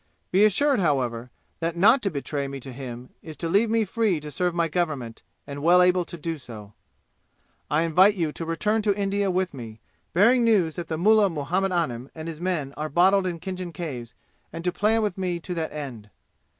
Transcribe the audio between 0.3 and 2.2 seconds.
"Be assured, however, that not to